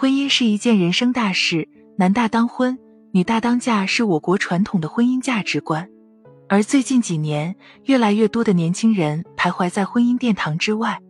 [0.00, 2.78] 婚姻是一件人生大事，男大当婚，
[3.10, 5.88] 女大当嫁，是我国传统的婚姻价值观。
[6.48, 11.00] 而最近几年，越来越多的年轻人徘徊在婚姻殿堂之外，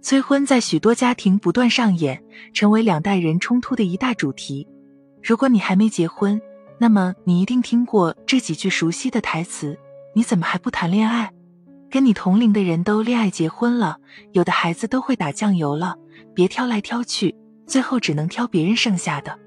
[0.00, 2.24] 催婚在许多家庭不断上演，
[2.54, 4.66] 成为两代人冲突的一大主题。
[5.22, 6.40] 如果你还没结婚，
[6.78, 9.78] 那么你一定听过这几句熟悉的台词
[10.16, 11.30] ：“你怎么还不谈恋爱？
[11.90, 13.98] 跟你同龄的人都恋爱结婚了，
[14.32, 15.96] 有的孩子都会打酱油了，
[16.34, 17.36] 别挑来挑去。”
[17.70, 19.38] 最后只能挑别人剩下的，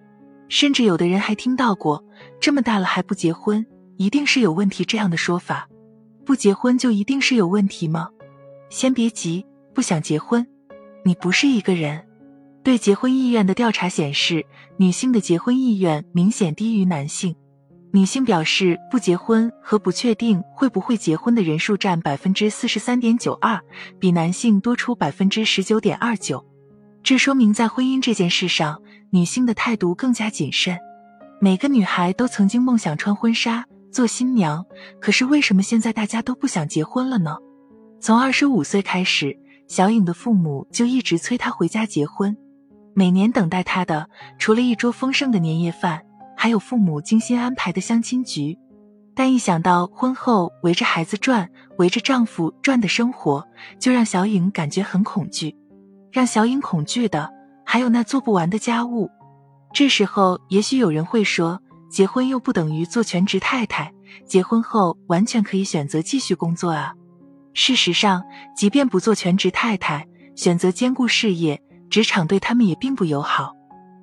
[0.47, 2.01] 甚至有的人还听到过
[2.39, 3.65] “这么大了还不结婚，
[3.97, 5.67] 一定是有问题”这样的说法。
[6.25, 8.07] 不结婚就一定是有问题吗？
[8.69, 10.47] 先别急，不想结婚，
[11.03, 12.01] 你不是一个人。
[12.63, 14.45] 对结婚意愿的调查显示，
[14.77, 17.35] 女性的结婚意愿明显低于男性。
[17.91, 23.59] 女性表示不结婚和不确定会不会结婚的人数占百分之四十三点九二，
[23.99, 26.52] 比男性多出百分之十九点二九。
[27.03, 30.77] 这说明，在婚姻这件事上，女性的态度更加谨慎。
[31.41, 34.65] 每个女孩都曾经梦想穿婚纱做新娘，
[35.01, 37.35] 可是为什么现在大家都不想结婚了呢？
[37.99, 39.37] 从二十五岁开始，
[39.67, 42.37] 小颖的父母就一直催她回家结婚。
[42.93, 44.09] 每年等待她的，
[44.39, 46.01] 除了一桌丰盛的年夜饭，
[46.37, 48.57] 还有父母精心安排的相亲局。
[49.13, 53.45] 但一想到婚后围着孩子转、围着丈夫转的生活，
[53.77, 55.53] 就让小颖感觉很恐惧。
[56.13, 57.27] 让小颖恐惧的
[57.65, 59.09] 还有那做不完的家务。
[59.73, 63.91] 这时候，也许有人会说，结婚又不等于做全职太太，
[64.27, 66.93] 结婚后完全可以选择继续工作啊。
[67.55, 68.23] 事实上，
[68.55, 73.55] 即便不做全职太太，选择兼顾事业，职场对他们也并不友好。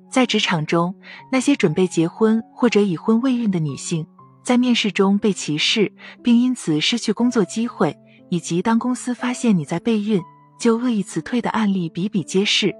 [0.09, 0.93] 在职场中，
[1.31, 4.05] 那些准备结婚或者已婚未孕的女性，
[4.43, 7.97] 在面试中被歧视，并因此失去工作机会，
[8.29, 10.21] 以及当公司发现你在备孕。
[10.61, 12.71] 就恶意辞退的案例比比皆是，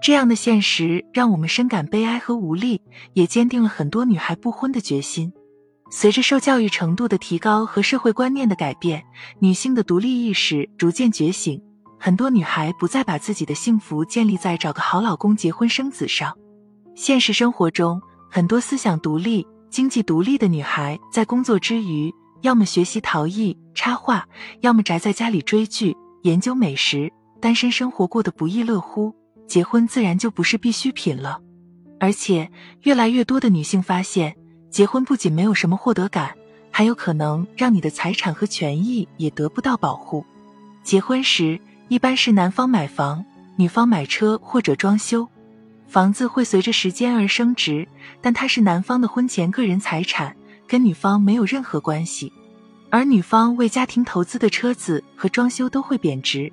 [0.00, 2.80] 这样的现实让我们深感悲哀和无力，
[3.12, 5.30] 也坚定了很多女孩不婚的决心。
[5.90, 9.04] 随着受教育程度的提高和社会观念的改变，
[9.40, 11.62] 女性的独立意识逐渐觉醒，
[12.00, 16.34] 很多女孩不再把自己的幸福建立在找个好老公、结婚生子上。
[16.94, 18.00] 现实生活中，
[18.30, 24.26] 很多思想独立、经济独立的女孩在工作之余，要么学习陶艺、插画，
[24.62, 27.12] 要么宅在家里追剧、研究美食。
[27.40, 29.14] 单身生活过得不亦乐乎，
[29.46, 31.40] 结婚自然就不是必需品了。
[32.00, 32.50] 而且，
[32.82, 34.36] 越来越多的女性发现，
[34.70, 36.34] 结婚不仅没有什么获得感，
[36.70, 40.24] 还有可能让你的财产和权益也得不到保护。
[40.82, 43.24] 结婚时，一般是男方买房，
[43.56, 45.28] 女方买车或者装修。
[45.86, 47.88] 房子会随着时间而升值，
[48.20, 52.32] 但它是男方的婚前个人财产，跟女方没有任何关系。
[52.90, 56.52] 而女方为家庭投资的车子和装修都会贬值。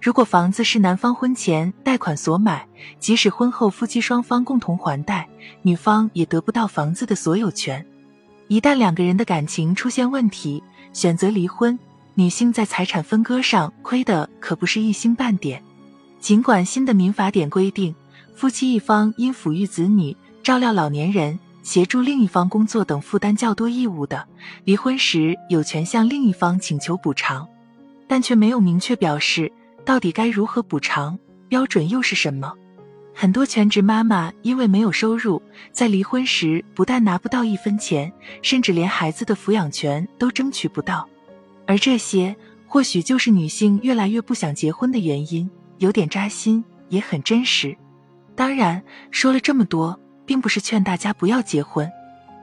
[0.00, 2.66] 如果房子是男方婚前贷款所买，
[2.98, 5.28] 即使婚后夫妻双方共同还贷，
[5.60, 7.84] 女方也得不到房子的所有权。
[8.48, 10.62] 一旦两个人的感情出现问题，
[10.94, 11.78] 选择离婚，
[12.14, 15.62] 女性在财产分割上亏的可不是一星半点。
[16.18, 17.94] 尽管新的民法典规定，
[18.34, 24.26] 夫妻一方因抚育子女、照料老年人、协助另一方工作等负担较多义务的，
[24.64, 27.46] 离婚时有权向另一方请求补偿，
[28.08, 29.52] 但却没有明确表示。
[29.90, 31.18] 到底该如何补偿？
[31.48, 32.54] 标准又是什么？
[33.12, 35.42] 很多全职妈妈因为没有收入，
[35.72, 41.08] 在离婚时不但拿不到一分钱，甚至连孩子的抚养权都争取不到。
[41.66, 42.36] 而这些
[42.68, 47.76] 或许就是女性越来越不想结婚的原因，有点扎心，也很真实。
[48.36, 48.80] 当然，
[49.10, 51.90] 说了这么多，并不是劝大家不要结婚。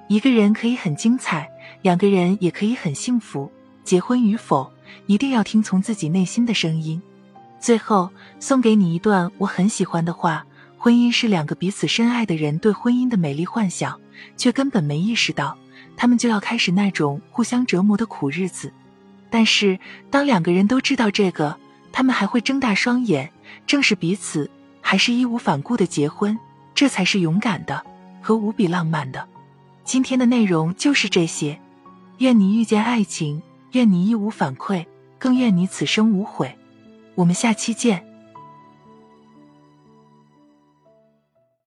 [0.09, 1.49] 一个人可以很精彩，
[1.81, 3.49] 两个人也可以很幸福。
[3.85, 4.69] 结婚与否，
[5.05, 7.01] 一定要听从自己内心的声音。
[7.59, 8.09] 最后
[8.39, 10.45] 送给你一段我很喜欢的话：
[10.77, 13.99] 婚姻是两个彼此深爱的人对婚姻的美丽幻想，
[14.35, 15.57] 却根本没意识到，
[15.95, 18.71] 他们就要开始那种互相折磨的苦日子。
[19.29, 19.77] 但是
[20.09, 21.57] 当两个人都知道这个，
[21.91, 23.29] 他们还会睁大双眼，
[23.65, 26.37] 正视彼此，还是义无反顾的结婚，
[26.75, 27.83] 这才是勇敢的
[28.21, 29.27] 和无比浪漫的。
[29.83, 31.59] 今天的内容就是这些，
[32.19, 33.41] 愿你遇见爱情，
[33.71, 34.85] 愿你义无反馈，
[35.17, 36.55] 更愿你此生无悔。
[37.17, 38.06] 我们下期见。